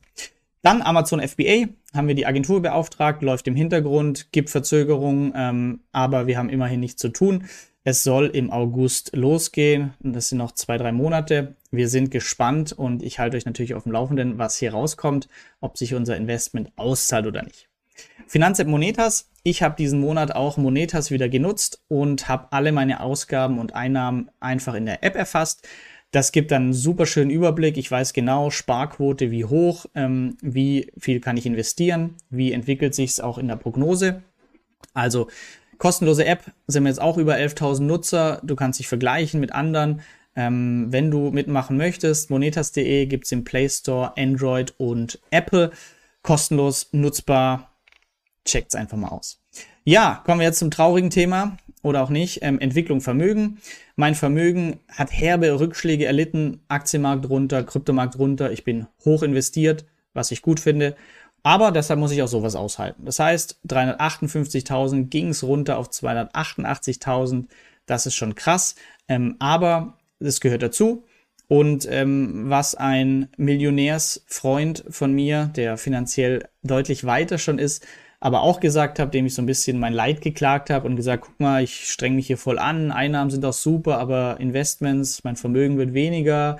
Dann 0.65 0.81
Amazon 0.81 1.21
FBA, 1.21 1.67
haben 1.93 2.07
wir 2.07 2.15
die 2.15 2.25
Agentur 2.25 2.59
beauftragt, 2.59 3.21
läuft 3.21 3.47
im 3.47 3.55
Hintergrund, 3.55 4.31
gibt 4.31 4.49
Verzögerungen, 4.49 5.31
ähm, 5.35 5.81
aber 5.91 6.25
wir 6.25 6.39
haben 6.39 6.49
immerhin 6.49 6.79
nichts 6.79 6.99
zu 6.99 7.09
tun. 7.09 7.43
Es 7.83 8.03
soll 8.03 8.25
im 8.25 8.49
August 8.49 9.15
losgehen. 9.15 9.93
Das 9.99 10.29
sind 10.29 10.39
noch 10.39 10.53
zwei, 10.53 10.79
drei 10.79 10.91
Monate. 10.91 11.55
Wir 11.69 11.87
sind 11.87 12.09
gespannt 12.09 12.73
und 12.73 13.03
ich 13.03 13.19
halte 13.19 13.37
euch 13.37 13.45
natürlich 13.45 13.75
auf 13.75 13.83
dem 13.83 13.91
Laufenden, 13.91 14.39
was 14.39 14.57
hier 14.57 14.73
rauskommt, 14.73 15.29
ob 15.61 15.77
sich 15.77 15.93
unser 15.93 16.17
Investment 16.17 16.71
auszahlt 16.77 17.27
oder 17.27 17.43
nicht. 17.43 17.69
Finanzapp 18.25 18.65
Monetas. 18.65 19.29
Ich 19.43 19.61
habe 19.61 19.75
diesen 19.75 19.99
Monat 19.99 20.35
auch 20.35 20.57
Monetas 20.57 21.11
wieder 21.11 21.29
genutzt 21.29 21.83
und 21.89 22.27
habe 22.27 22.47
alle 22.49 22.71
meine 22.71 23.01
Ausgaben 23.01 23.59
und 23.59 23.75
Einnahmen 23.75 24.31
einfach 24.39 24.73
in 24.73 24.87
der 24.87 25.03
App 25.03 25.15
erfasst. 25.15 25.67
Das 26.15 26.31
gibt 26.31 26.51
dann 26.51 26.63
einen 26.63 26.73
super 26.73 27.05
schönen 27.05 27.29
Überblick. 27.29 27.75
Ich 27.75 27.91
weiß 27.91 28.13
genau, 28.13 28.49
Sparquote, 28.49 29.31
wie 29.31 29.43
hoch, 29.43 29.85
ähm, 29.95 30.37
wie 30.41 30.89
viel 30.97 31.19
kann 31.19 31.35
ich 31.35 31.45
investieren, 31.45 32.15
wie 32.29 32.53
entwickelt 32.53 32.95
sich 32.95 33.09
es 33.09 33.19
auch 33.19 33.37
in 33.37 33.49
der 33.49 33.57
Prognose. 33.57 34.23
Also 34.93 35.27
kostenlose 35.77 36.23
App 36.23 36.53
sind 36.67 36.83
wir 36.83 36.89
jetzt 36.89 37.01
auch 37.01 37.17
über 37.17 37.35
11.000 37.35 37.81
Nutzer. 37.81 38.39
Du 38.45 38.55
kannst 38.55 38.79
dich 38.79 38.87
vergleichen 38.87 39.41
mit 39.41 39.51
anderen. 39.51 40.03
Ähm, 40.37 40.87
wenn 40.89 41.11
du 41.11 41.31
mitmachen 41.31 41.75
möchtest, 41.75 42.29
monetas.de 42.29 43.07
gibt 43.07 43.25
es 43.25 43.33
im 43.33 43.43
Play 43.43 43.67
Store, 43.67 44.15
Android 44.15 44.73
und 44.77 45.19
Apple. 45.31 45.71
Kostenlos 46.21 46.87
nutzbar. 46.93 47.75
Checkt's 48.45 48.75
einfach 48.75 48.95
mal 48.95 49.09
aus. 49.09 49.41
Ja, 49.83 50.23
kommen 50.25 50.39
wir 50.39 50.47
jetzt 50.47 50.59
zum 50.59 50.71
traurigen 50.71 51.09
Thema 51.09 51.57
oder 51.85 52.03
auch 52.03 52.09
nicht. 52.09 52.39
Ähm, 52.41 52.59
Entwicklung 52.59 52.99
Vermögen. 52.99 53.59
Mein 53.95 54.15
Vermögen 54.15 54.79
hat 54.89 55.11
herbe 55.11 55.59
Rückschläge 55.59 56.05
erlitten. 56.05 56.61
Aktienmarkt 56.67 57.29
runter, 57.29 57.63
Kryptomarkt 57.63 58.17
runter. 58.17 58.51
Ich 58.51 58.63
bin 58.63 58.87
hoch 59.05 59.21
investiert, 59.21 59.85
was 60.13 60.31
ich 60.31 60.41
gut 60.41 60.59
finde. 60.59 60.95
Aber 61.43 61.71
deshalb 61.71 61.99
muss 61.99 62.11
ich 62.11 62.23
auch 62.23 62.27
sowas 62.27 62.55
aushalten. 62.55 63.05
Das 63.05 63.19
heißt, 63.19 63.59
358.000 63.67 65.09
ging 65.09 65.29
es 65.29 65.43
runter 65.43 65.77
auf 65.77 65.89
288.000. 65.89 67.45
Das 67.85 68.07
ist 68.07 68.15
schon 68.15 68.33
krass. 68.33 68.75
Ähm, 69.07 69.35
aber 69.37 69.99
das 70.19 70.41
gehört 70.41 70.63
dazu. 70.63 71.03
Und 71.47 71.87
ähm, 71.87 72.49
was 72.49 72.73
ein 72.73 73.29
Millionärsfreund 73.37 74.85
von 74.89 75.13
mir, 75.13 75.51
der 75.55 75.77
finanziell 75.77 76.47
deutlich 76.63 77.05
weiter 77.05 77.37
schon 77.37 77.59
ist, 77.59 77.85
aber 78.19 78.41
auch 78.41 78.59
gesagt 78.59 78.99
habe, 78.99 79.11
dem 79.11 79.25
ich 79.25 79.35
so 79.35 79.41
ein 79.41 79.45
bisschen 79.47 79.79
mein 79.79 79.93
Leid 79.93 80.21
geklagt 80.21 80.69
habe 80.69 80.87
und 80.87 80.95
gesagt, 80.95 81.25
guck 81.25 81.39
mal, 81.39 81.63
ich 81.63 81.91
streng 81.91 82.15
mich 82.15 82.27
hier 82.27 82.37
voll 82.37 82.59
an, 82.59 82.91
Einnahmen 82.91 83.29
sind 83.29 83.45
auch 83.45 83.53
super, 83.53 83.99
aber 83.99 84.39
Investments, 84.39 85.23
mein 85.23 85.35
Vermögen 85.35 85.77
wird 85.77 85.93
weniger. 85.93 86.57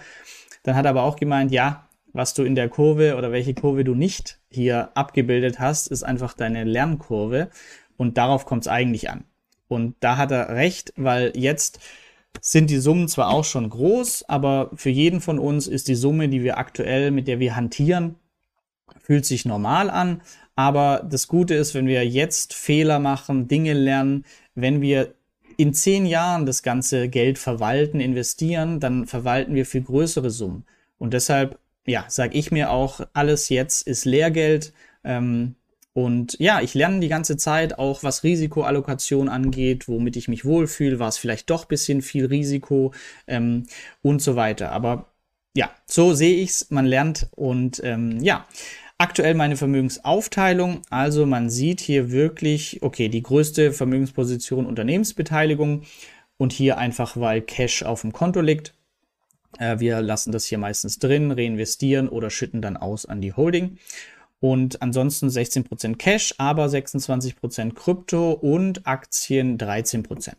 Dann 0.63 0.75
hat 0.75 0.85
er 0.85 0.91
aber 0.91 1.03
auch 1.03 1.15
gemeint, 1.15 1.51
ja, 1.51 1.87
was 2.13 2.33
du 2.33 2.43
in 2.43 2.55
der 2.55 2.69
Kurve 2.69 3.17
oder 3.17 3.31
welche 3.31 3.53
Kurve 3.53 3.83
du 3.83 3.93
nicht 3.93 4.39
hier 4.49 4.89
abgebildet 4.95 5.59
hast, 5.59 5.87
ist 5.87 6.03
einfach 6.03 6.33
deine 6.33 6.63
Lernkurve 6.63 7.49
und 7.97 8.17
darauf 8.17 8.45
kommt 8.45 8.63
es 8.63 8.67
eigentlich 8.67 9.09
an. 9.09 9.25
Und 9.67 9.95
da 9.99 10.17
hat 10.17 10.31
er 10.31 10.49
recht, 10.49 10.93
weil 10.95 11.33
jetzt 11.35 11.79
sind 12.41 12.69
die 12.69 12.77
Summen 12.77 13.07
zwar 13.07 13.29
auch 13.29 13.43
schon 13.43 13.69
groß, 13.69 14.29
aber 14.29 14.69
für 14.75 14.89
jeden 14.89 15.21
von 15.21 15.39
uns 15.39 15.67
ist 15.67 15.87
die 15.87 15.95
Summe, 15.95 16.29
die 16.29 16.43
wir 16.43 16.57
aktuell, 16.57 17.11
mit 17.11 17.27
der 17.27 17.39
wir 17.39 17.55
hantieren, 17.55 18.15
fühlt 18.99 19.25
sich 19.25 19.45
normal 19.45 19.89
an 19.89 20.21
aber 20.55 21.05
das 21.09 21.27
Gute 21.27 21.53
ist, 21.55 21.73
wenn 21.73 21.87
wir 21.87 22.05
jetzt 22.07 22.53
Fehler 22.53 22.99
machen, 22.99 23.47
Dinge 23.47 23.73
lernen, 23.73 24.25
wenn 24.55 24.81
wir 24.81 25.13
in 25.57 25.73
zehn 25.73 26.05
Jahren 26.05 26.45
das 26.45 26.63
ganze 26.63 27.09
Geld 27.09 27.37
verwalten, 27.37 27.99
investieren, 27.99 28.79
dann 28.79 29.05
verwalten 29.05 29.55
wir 29.55 29.65
viel 29.65 29.83
größere 29.83 30.29
Summen. 30.29 30.65
Und 30.97 31.13
deshalb, 31.13 31.59
ja, 31.85 32.05
sage 32.07 32.37
ich 32.37 32.51
mir 32.51 32.71
auch, 32.71 33.01
alles 33.13 33.49
jetzt 33.49 33.87
ist 33.87 34.05
Lehrgeld. 34.05 34.73
Ähm, 35.03 35.55
und 35.93 36.37
ja, 36.39 36.59
ich 36.61 36.73
lerne 36.73 36.99
die 36.99 37.07
ganze 37.07 37.37
Zeit 37.37 37.79
auch, 37.79 38.03
was 38.03 38.23
Risikoallokation 38.23 39.29
angeht, 39.29 39.87
womit 39.87 40.17
ich 40.17 40.27
mich 40.27 40.43
wohlfühle, 40.43 40.99
war 40.99 41.07
es 41.07 41.17
vielleicht 41.17 41.49
doch 41.49 41.65
bisschen 41.65 42.01
viel 42.01 42.25
Risiko 42.25 42.93
ähm, 43.27 43.63
und 44.01 44.21
so 44.21 44.35
weiter. 44.35 44.71
Aber 44.71 45.13
ja, 45.55 45.71
so 45.85 46.13
sehe 46.13 46.35
ich's. 46.35 46.69
Man 46.69 46.85
lernt 46.85 47.29
und 47.31 47.81
ähm, 47.83 48.19
ja, 48.21 48.45
Aktuell 48.97 49.33
meine 49.33 49.57
Vermögensaufteilung. 49.57 50.81
Also 50.89 51.25
man 51.25 51.49
sieht 51.49 51.81
hier 51.81 52.11
wirklich, 52.11 52.81
okay, 52.81 53.09
die 53.09 53.23
größte 53.23 53.73
Vermögensposition 53.73 54.65
Unternehmensbeteiligung 54.65 55.83
und 56.37 56.53
hier 56.53 56.77
einfach, 56.77 57.17
weil 57.17 57.41
Cash 57.41 57.83
auf 57.83 58.01
dem 58.01 58.13
Konto 58.13 58.39
liegt. 58.39 58.73
Äh, 59.59 59.79
wir 59.79 60.01
lassen 60.01 60.31
das 60.31 60.45
hier 60.45 60.57
meistens 60.57 60.97
drin, 60.97 61.31
reinvestieren 61.31 62.07
oder 62.07 62.29
schütten 62.29 62.61
dann 62.61 62.77
aus 62.77 63.05
an 63.05 63.19
die 63.19 63.33
Holding. 63.33 63.79
Und 64.39 64.81
ansonsten 64.81 65.27
16% 65.27 65.97
Cash, 65.97 66.33
aber 66.37 66.65
26% 66.67 67.73
Krypto 67.73 68.31
und 68.31 68.87
Aktien 68.87 69.57
13%. 69.57 70.35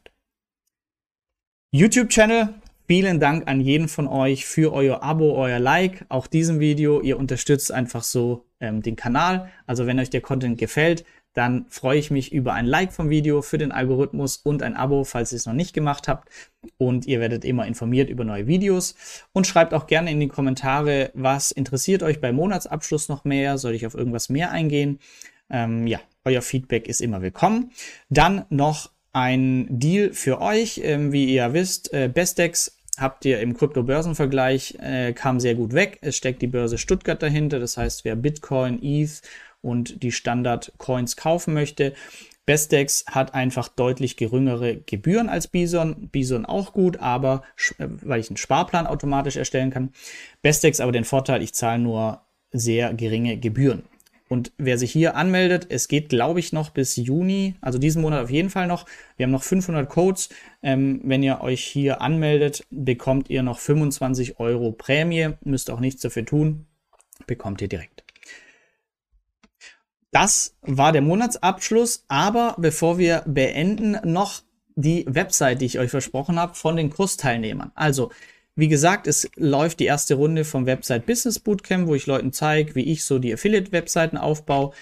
YouTube-Channel 1.72 2.54
Vielen 2.88 3.18
Dank 3.18 3.48
an 3.48 3.60
jeden 3.60 3.88
von 3.88 4.06
euch 4.06 4.46
für 4.46 4.72
euer 4.72 5.02
Abo, 5.02 5.34
euer 5.34 5.58
Like, 5.58 6.04
auch 6.08 6.28
diesem 6.28 6.60
Video. 6.60 7.00
Ihr 7.00 7.18
unterstützt 7.18 7.72
einfach 7.72 8.04
so 8.04 8.45
ähm, 8.60 8.82
den 8.82 8.96
Kanal. 8.96 9.50
Also 9.66 9.86
wenn 9.86 9.98
euch 9.98 10.10
der 10.10 10.20
Content 10.20 10.58
gefällt, 10.58 11.04
dann 11.36 11.66
freue 11.68 11.98
ich 11.98 12.10
mich 12.10 12.32
über 12.32 12.54
ein 12.54 12.64
Like 12.64 12.92
vom 12.92 13.10
Video 13.10 13.42
für 13.42 13.58
den 13.58 13.70
Algorithmus 13.70 14.38
und 14.38 14.62
ein 14.62 14.74
Abo, 14.74 15.04
falls 15.04 15.32
ihr 15.32 15.36
es 15.36 15.44
noch 15.44 15.52
nicht 15.52 15.74
gemacht 15.74 16.08
habt. 16.08 16.30
Und 16.78 17.04
ihr 17.06 17.20
werdet 17.20 17.44
immer 17.44 17.66
informiert 17.66 18.08
über 18.08 18.24
neue 18.24 18.46
Videos. 18.46 18.94
Und 19.34 19.46
schreibt 19.46 19.74
auch 19.74 19.86
gerne 19.86 20.10
in 20.10 20.18
die 20.18 20.28
Kommentare, 20.28 21.10
was 21.12 21.50
interessiert 21.50 22.02
euch 22.02 22.22
beim 22.22 22.36
Monatsabschluss 22.36 23.10
noch 23.10 23.24
mehr? 23.24 23.58
Soll 23.58 23.74
ich 23.74 23.86
auf 23.86 23.94
irgendwas 23.94 24.30
mehr 24.30 24.50
eingehen? 24.50 24.98
Ähm, 25.50 25.86
ja, 25.86 26.00
euer 26.24 26.40
Feedback 26.40 26.88
ist 26.88 27.02
immer 27.02 27.20
willkommen. 27.20 27.70
Dann 28.08 28.46
noch 28.48 28.90
ein 29.12 29.66
Deal 29.68 30.14
für 30.14 30.40
euch. 30.40 30.80
Ähm, 30.82 31.12
wie 31.12 31.26
ihr 31.26 31.52
wisst, 31.52 31.92
äh, 31.92 32.08
Bestex 32.12 32.75
habt 32.98 33.24
ihr 33.24 33.40
im 33.40 33.56
Krypto-Börsenvergleich, 33.56 34.78
äh, 34.80 35.12
kam 35.12 35.40
sehr 35.40 35.54
gut 35.54 35.72
weg. 35.72 35.98
Es 36.02 36.16
steckt 36.16 36.42
die 36.42 36.46
Börse 36.46 36.78
Stuttgart 36.78 37.22
dahinter. 37.22 37.58
Das 37.58 37.76
heißt, 37.76 38.04
wer 38.04 38.16
Bitcoin, 38.16 38.82
ETH 38.82 39.22
und 39.62 40.02
die 40.02 40.12
Standard-Coins 40.12 41.16
kaufen 41.16 41.54
möchte, 41.54 41.94
Bestex 42.46 43.04
hat 43.08 43.34
einfach 43.34 43.66
deutlich 43.68 44.16
geringere 44.16 44.76
Gebühren 44.76 45.28
als 45.28 45.48
Bison. 45.48 46.08
Bison 46.10 46.46
auch 46.46 46.72
gut, 46.72 46.98
aber 46.98 47.42
äh, 47.78 47.88
weil 47.88 48.20
ich 48.20 48.30
einen 48.30 48.36
Sparplan 48.36 48.86
automatisch 48.86 49.36
erstellen 49.36 49.70
kann. 49.70 49.92
Bestex 50.42 50.80
aber 50.80 50.92
den 50.92 51.04
Vorteil, 51.04 51.42
ich 51.42 51.54
zahle 51.54 51.80
nur 51.80 52.22
sehr 52.52 52.94
geringe 52.94 53.36
Gebühren. 53.36 53.82
Und 54.28 54.52
wer 54.58 54.76
sich 54.76 54.90
hier 54.90 55.14
anmeldet, 55.14 55.66
es 55.68 55.86
geht, 55.86 56.08
glaube 56.08 56.40
ich, 56.40 56.52
noch 56.52 56.70
bis 56.70 56.96
Juni, 56.96 57.54
also 57.60 57.78
diesen 57.78 58.02
Monat 58.02 58.24
auf 58.24 58.30
jeden 58.30 58.50
Fall 58.50 58.66
noch. 58.66 58.86
Wir 59.16 59.24
haben 59.24 59.30
noch 59.30 59.44
500 59.44 59.88
Codes. 59.88 60.30
Ähm, 60.62 61.00
wenn 61.04 61.22
ihr 61.22 61.40
euch 61.42 61.64
hier 61.64 62.00
anmeldet, 62.00 62.64
bekommt 62.70 63.30
ihr 63.30 63.42
noch 63.42 63.60
25 63.60 64.40
Euro 64.40 64.72
Prämie. 64.72 65.30
Müsst 65.44 65.70
auch 65.70 65.80
nichts 65.80 66.02
dafür 66.02 66.24
tun. 66.24 66.66
Bekommt 67.26 67.62
ihr 67.62 67.68
direkt. 67.68 68.04
Das 70.10 70.56
war 70.62 70.92
der 70.92 71.02
Monatsabschluss. 71.02 72.04
Aber 72.08 72.56
bevor 72.58 72.98
wir 72.98 73.22
beenden, 73.26 73.96
noch 74.02 74.42
die 74.74 75.04
Website, 75.08 75.60
die 75.60 75.66
ich 75.66 75.78
euch 75.78 75.90
versprochen 75.90 76.38
habe, 76.38 76.54
von 76.54 76.76
den 76.76 76.90
Kursteilnehmern. 76.90 77.70
Also, 77.74 78.10
wie 78.56 78.68
gesagt, 78.68 79.06
es 79.06 79.30
läuft 79.36 79.80
die 79.80 79.84
erste 79.84 80.14
Runde 80.14 80.44
vom 80.44 80.64
Website 80.64 81.04
Business 81.04 81.38
Bootcamp, 81.38 81.86
wo 81.86 81.94
ich 81.94 82.06
Leuten 82.06 82.32
zeige, 82.32 82.74
wie 82.74 82.90
ich 82.90 83.04
so 83.04 83.18
die 83.18 83.32
Affiliate-Webseiten 83.32 84.16
aufbaue. 84.16 84.72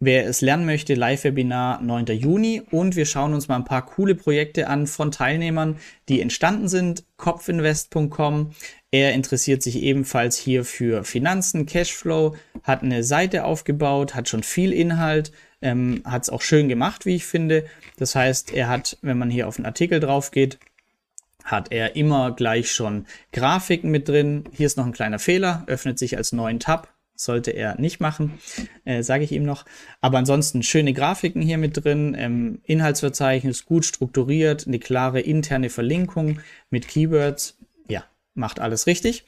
Wer 0.00 0.26
es 0.26 0.40
lernen 0.40 0.64
möchte, 0.64 0.94
Live-Webinar 0.94 1.82
9. 1.82 2.06
Juni 2.06 2.62
und 2.70 2.94
wir 2.94 3.04
schauen 3.04 3.34
uns 3.34 3.48
mal 3.48 3.56
ein 3.56 3.64
paar 3.64 3.84
coole 3.84 4.14
Projekte 4.14 4.68
an 4.68 4.86
von 4.86 5.10
Teilnehmern, 5.10 5.76
die 6.08 6.20
entstanden 6.20 6.68
sind. 6.68 7.04
Kopfinvest.com. 7.16 8.52
Er 8.92 9.12
interessiert 9.12 9.62
sich 9.62 9.82
ebenfalls 9.82 10.36
hier 10.36 10.64
für 10.64 11.04
Finanzen, 11.04 11.66
Cashflow, 11.66 12.36
hat 12.62 12.82
eine 12.82 13.02
Seite 13.02 13.44
aufgebaut, 13.44 14.14
hat 14.14 14.28
schon 14.28 14.44
viel 14.44 14.72
Inhalt, 14.72 15.32
ähm, 15.60 16.00
hat 16.04 16.22
es 16.22 16.30
auch 16.30 16.42
schön 16.42 16.68
gemacht, 16.68 17.04
wie 17.04 17.16
ich 17.16 17.26
finde. 17.26 17.66
Das 17.98 18.14
heißt, 18.14 18.54
er 18.54 18.68
hat, 18.68 18.96
wenn 19.02 19.18
man 19.18 19.30
hier 19.30 19.48
auf 19.48 19.56
den 19.56 19.66
Artikel 19.66 20.00
drauf 20.00 20.30
geht, 20.30 20.58
hat 21.50 21.72
er 21.72 21.96
immer 21.96 22.32
gleich 22.32 22.70
schon 22.72 23.06
Grafiken 23.32 23.90
mit 23.90 24.08
drin. 24.08 24.44
Hier 24.52 24.66
ist 24.66 24.76
noch 24.76 24.86
ein 24.86 24.92
kleiner 24.92 25.18
Fehler, 25.18 25.64
öffnet 25.66 25.98
sich 25.98 26.16
als 26.16 26.32
neuen 26.32 26.60
Tab. 26.60 26.92
Sollte 27.14 27.50
er 27.50 27.80
nicht 27.80 27.98
machen, 27.98 28.38
äh, 28.84 29.02
sage 29.02 29.24
ich 29.24 29.32
ihm 29.32 29.42
noch. 29.42 29.64
Aber 30.00 30.18
ansonsten 30.18 30.62
schöne 30.62 30.92
Grafiken 30.92 31.42
hier 31.42 31.58
mit 31.58 31.84
drin, 31.84 32.14
ähm, 32.16 32.60
Inhaltsverzeichnis 32.62 33.64
gut 33.64 33.84
strukturiert, 33.84 34.68
eine 34.68 34.78
klare 34.78 35.18
interne 35.18 35.68
Verlinkung 35.68 36.38
mit 36.70 36.86
Keywords. 36.86 37.58
Ja, 37.88 38.04
macht 38.34 38.60
alles 38.60 38.86
richtig. 38.86 39.24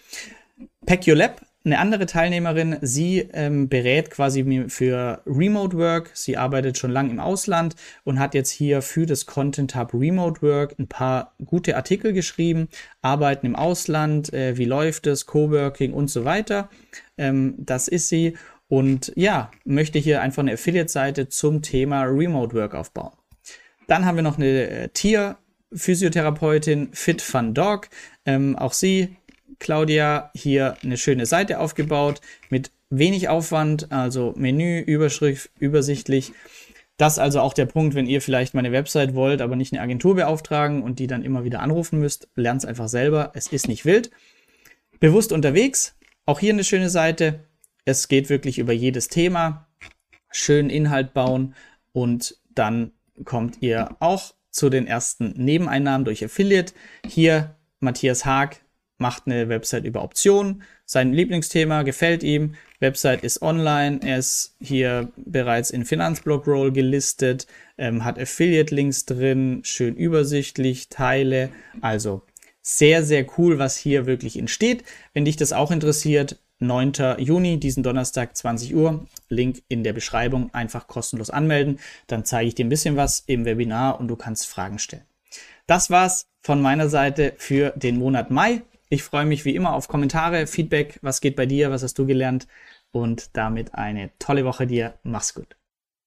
Pack 0.86 1.08
Your 1.08 1.16
Lab 1.16 1.40
eine 1.62 1.78
andere 1.78 2.06
Teilnehmerin, 2.06 2.78
sie 2.80 3.28
ähm, 3.34 3.68
berät 3.68 4.10
quasi 4.10 4.64
für 4.68 5.20
Remote 5.26 5.76
Work. 5.76 6.10
Sie 6.14 6.38
arbeitet 6.38 6.78
schon 6.78 6.90
lange 6.90 7.10
im 7.10 7.20
Ausland 7.20 7.76
und 8.04 8.18
hat 8.18 8.34
jetzt 8.34 8.50
hier 8.50 8.80
für 8.80 9.04
das 9.04 9.26
Content 9.26 9.76
Hub 9.76 9.92
Remote 9.92 10.40
Work 10.40 10.78
ein 10.78 10.88
paar 10.88 11.34
gute 11.44 11.76
Artikel 11.76 12.14
geschrieben. 12.14 12.68
Arbeiten 13.02 13.44
im 13.44 13.56
Ausland, 13.56 14.32
äh, 14.32 14.56
wie 14.56 14.64
läuft 14.64 15.06
es, 15.06 15.26
Coworking 15.26 15.92
und 15.92 16.08
so 16.08 16.24
weiter. 16.24 16.70
Ähm, 17.18 17.56
das 17.58 17.88
ist 17.88 18.08
sie. 18.08 18.38
Und 18.68 19.12
ja, 19.16 19.50
möchte 19.64 19.98
hier 19.98 20.22
einfach 20.22 20.42
eine 20.42 20.52
Affiliate-Seite 20.52 21.28
zum 21.28 21.60
Thema 21.60 22.04
Remote 22.04 22.56
Work 22.56 22.74
aufbauen. 22.74 23.12
Dann 23.86 24.06
haben 24.06 24.16
wir 24.16 24.22
noch 24.22 24.38
eine 24.38 24.70
äh, 24.70 24.88
Tier-Physiotherapeutin 24.88 26.88
Fit 26.92 27.20
Fun 27.20 27.52
Dog. 27.52 27.90
Ähm, 28.24 28.56
auch 28.56 28.72
sie 28.72 29.16
Claudia 29.60 30.30
hier 30.34 30.76
eine 30.82 30.96
schöne 30.96 31.26
Seite 31.26 31.60
aufgebaut 31.60 32.20
mit 32.48 32.72
wenig 32.88 33.28
Aufwand, 33.28 33.92
also 33.92 34.34
Menü, 34.36 34.80
Überschrift, 34.80 35.50
übersichtlich. 35.60 36.32
Das 36.96 37.18
also 37.18 37.40
auch 37.40 37.54
der 37.54 37.66
Punkt, 37.66 37.94
wenn 37.94 38.06
ihr 38.06 38.20
vielleicht 38.20 38.52
meine 38.52 38.72
Website 38.72 39.14
wollt, 39.14 39.40
aber 39.40 39.56
nicht 39.56 39.72
eine 39.72 39.80
Agentur 39.80 40.16
beauftragen 40.16 40.82
und 40.82 40.98
die 40.98 41.06
dann 41.06 41.22
immer 41.22 41.44
wieder 41.44 41.60
anrufen 41.60 41.98
müsst, 41.98 42.28
lernt 42.34 42.62
es 42.62 42.68
einfach 42.68 42.88
selber. 42.88 43.30
Es 43.34 43.46
ist 43.46 43.68
nicht 43.68 43.84
wild. 43.84 44.10
Bewusst 44.98 45.32
unterwegs, 45.32 45.96
auch 46.26 46.40
hier 46.40 46.52
eine 46.52 46.64
schöne 46.64 46.90
Seite. 46.90 47.40
Es 47.84 48.08
geht 48.08 48.28
wirklich 48.28 48.58
über 48.58 48.72
jedes 48.72 49.08
Thema. 49.08 49.68
Schönen 50.30 50.68
Inhalt 50.68 51.14
bauen 51.14 51.54
und 51.92 52.36
dann 52.54 52.92
kommt 53.24 53.62
ihr 53.62 53.96
auch 54.00 54.34
zu 54.50 54.68
den 54.68 54.86
ersten 54.86 55.30
Nebeneinnahmen 55.36 56.04
durch 56.04 56.24
Affiliate. 56.24 56.74
Hier 57.06 57.56
Matthias 57.80 58.24
Haag, 58.24 58.60
macht 59.00 59.24
eine 59.26 59.48
Website 59.48 59.84
über 59.84 60.02
Optionen. 60.02 60.62
Sein 60.84 61.12
Lieblingsthema 61.12 61.82
gefällt 61.82 62.22
ihm. 62.22 62.54
Website 62.80 63.22
ist 63.22 63.42
online. 63.42 64.00
Er 64.02 64.18
ist 64.18 64.56
hier 64.60 65.10
bereits 65.16 65.70
in 65.70 65.84
Finanzblock-Roll 65.84 66.72
gelistet, 66.72 67.46
ähm, 67.78 68.04
hat 68.04 68.18
Affiliate-Links 68.18 69.06
drin, 69.06 69.60
schön 69.64 69.96
übersichtlich, 69.96 70.88
Teile. 70.88 71.50
Also 71.80 72.22
sehr, 72.62 73.02
sehr 73.04 73.26
cool, 73.38 73.58
was 73.58 73.76
hier 73.76 74.06
wirklich 74.06 74.38
entsteht. 74.38 74.84
Wenn 75.14 75.24
dich 75.24 75.36
das 75.36 75.52
auch 75.52 75.70
interessiert, 75.70 76.38
9. 76.60 77.16
Juni, 77.18 77.58
diesen 77.58 77.82
Donnerstag, 77.82 78.36
20 78.36 78.74
Uhr. 78.74 79.06
Link 79.28 79.62
in 79.68 79.82
der 79.82 79.94
Beschreibung. 79.94 80.52
Einfach 80.52 80.86
kostenlos 80.88 81.30
anmelden. 81.30 81.78
Dann 82.06 82.24
zeige 82.24 82.48
ich 82.48 82.54
dir 82.54 82.66
ein 82.66 82.70
bisschen 82.70 82.96
was 82.96 83.20
im 83.26 83.46
Webinar 83.46 83.98
und 83.98 84.08
du 84.08 84.16
kannst 84.16 84.46
Fragen 84.46 84.78
stellen. 84.78 85.04
Das 85.66 85.88
war's 85.88 86.26
von 86.40 86.60
meiner 86.60 86.88
Seite 86.88 87.32
für 87.38 87.70
den 87.76 87.98
Monat 87.98 88.30
Mai. 88.30 88.62
Ich 88.92 89.04
freue 89.04 89.24
mich 89.24 89.44
wie 89.44 89.54
immer 89.54 89.74
auf 89.74 89.86
Kommentare, 89.86 90.48
Feedback. 90.48 90.98
Was 91.00 91.20
geht 91.20 91.36
bei 91.36 91.46
dir? 91.46 91.70
Was 91.70 91.84
hast 91.84 91.96
du 91.96 92.06
gelernt? 92.06 92.48
Und 92.90 93.36
damit 93.36 93.76
eine 93.76 94.10
tolle 94.18 94.44
Woche 94.44 94.66
dir. 94.66 94.94
Mach's 95.04 95.32
gut. 95.32 95.54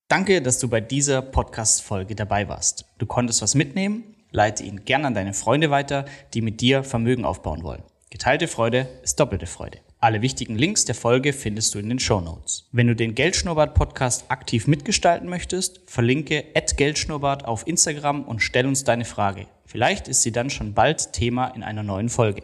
Danke, 0.10 0.42
dass 0.42 0.60
du 0.60 0.68
bei 0.68 0.82
dieser 0.82 1.22
Podcast-Folge 1.22 2.14
dabei 2.14 2.50
warst. 2.50 2.84
Du 2.98 3.06
konntest 3.06 3.42
was 3.42 3.56
mitnehmen. 3.56 4.04
Leite 4.32 4.64
ihn 4.64 4.84
gern 4.84 5.06
an 5.06 5.14
deine 5.14 5.34
Freunde 5.34 5.70
weiter, 5.70 6.04
die 6.34 6.42
mit 6.42 6.60
dir 6.60 6.84
Vermögen 6.84 7.24
aufbauen 7.24 7.64
wollen. 7.64 7.84
Geteilte 8.10 8.50
Freude 8.50 8.90
ist 9.02 9.18
doppelte 9.18 9.46
Freude. 9.48 9.78
Alle 10.02 10.22
wichtigen 10.22 10.58
Links 10.58 10.84
der 10.84 10.96
Folge 10.96 11.32
findest 11.32 11.74
du 11.74 11.80
in 11.80 11.88
den 11.88 12.00
Show 12.00 12.20
Notes. 12.20 12.68
Wenn 12.74 12.88
du 12.88 12.98
den 12.98 13.16
Geldschnurrbart 13.16 13.76
Podcast 13.76 14.26
aktiv 14.28 14.68
mitgestalten 14.68 15.30
möchtest, 15.30 15.80
verlinke 15.90 16.44
Geldschnurrbart 16.76 17.46
auf 17.46 17.66
Instagram 17.66 18.24
und 18.24 18.42
stell 18.42 18.66
uns 18.66 18.84
deine 18.84 19.06
Frage. 19.06 19.48
Vielleicht 19.66 20.10
ist 20.10 20.22
sie 20.22 20.34
dann 20.34 20.50
schon 20.50 20.74
bald 20.74 21.14
Thema 21.14 21.48
in 21.48 21.64
einer 21.64 21.84
neuen 21.84 22.10
Folge. 22.10 22.44